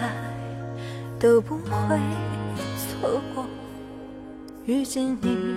[0.00, 0.12] 来
[1.18, 1.98] 都不会
[2.76, 3.46] 错过
[4.64, 5.56] 遇见你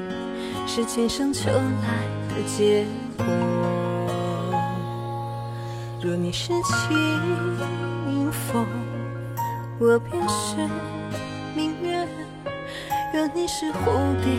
[0.68, 2.86] 是今生求来的结
[3.18, 3.25] 果。
[6.02, 8.66] 若你是清风
[9.80, 10.56] 我便是
[11.56, 12.08] 明月
[13.14, 14.38] 若你是蝴蝶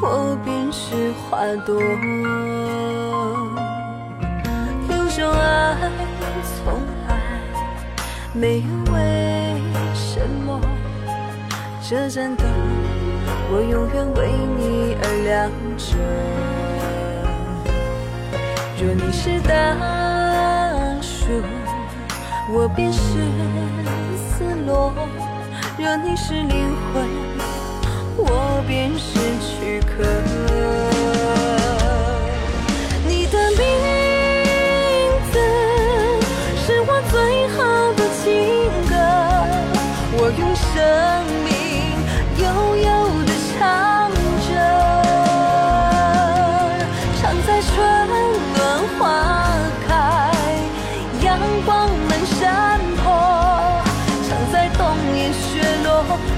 [0.00, 3.17] 我便是花朵。
[8.38, 8.98] 没有为
[9.94, 10.60] 什么，
[11.82, 12.46] 这盏灯
[13.50, 15.96] 我永远为你而亮着。
[18.80, 19.50] 若你是大
[21.02, 21.42] 树，
[22.52, 23.00] 我便是
[24.16, 24.92] 丝萝；
[25.76, 27.04] 若你是灵魂，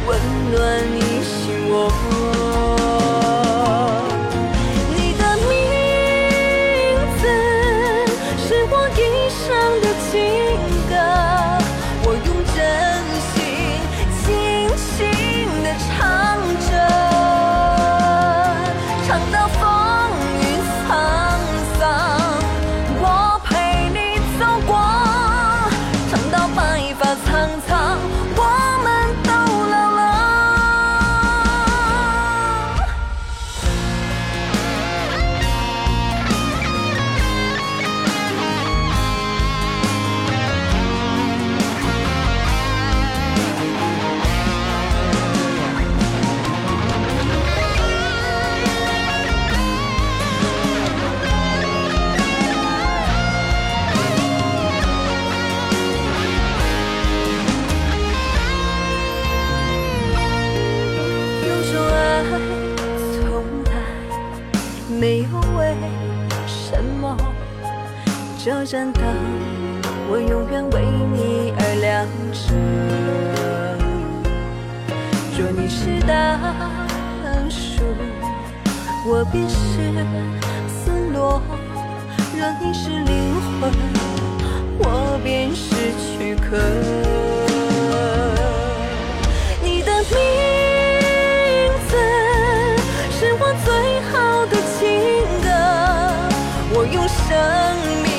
[0.07, 0.19] 温
[0.53, 2.50] 暖你心窝。
[68.43, 69.05] 这盏灯
[70.09, 70.81] 我永远为
[71.13, 72.55] 你而亮着。
[75.37, 76.41] 若你是大
[77.51, 77.85] 树，
[79.07, 79.55] 我便是
[80.67, 81.43] 丝萝；
[82.35, 83.71] 若你是灵魂，
[84.79, 86.57] 我便是躯壳。
[89.63, 90.17] 你的名
[91.91, 91.93] 字
[93.13, 94.81] 是我最好的情
[95.43, 95.47] 歌，
[96.73, 97.29] 我用生
[98.03, 98.10] 命。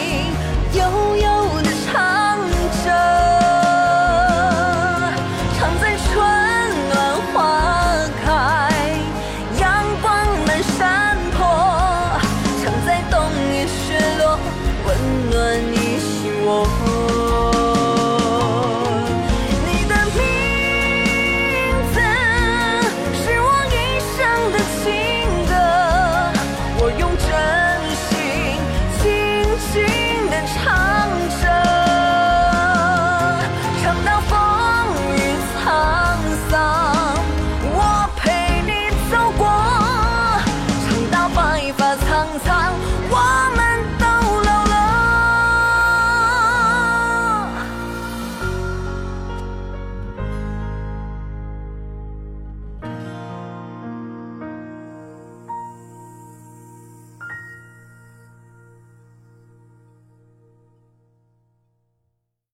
[13.87, 14.37] 雪落，
[14.85, 16.90] 温暖你心窝。